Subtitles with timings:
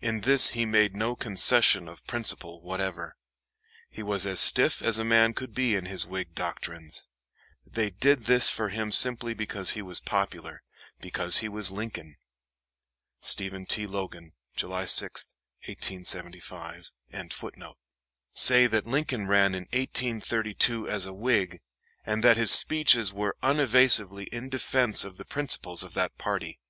[0.00, 3.16] In this he made no concession of principle whatever.
[3.90, 7.08] He was as stiff as a man could be in his Whig doctrines.
[7.66, 10.62] They did this for him simply because he was popular
[11.00, 12.18] because he was Lincoln.
[13.20, 13.88] STEPHEN T.
[13.88, 14.34] LOGAN.
[14.54, 15.34] July 6,
[15.66, 16.90] 1875.]
[18.32, 21.60] say that Lincoln ran in 1832 as a Whig,
[22.06, 26.60] and that his speeches were unevasively in defense of the principles of that party.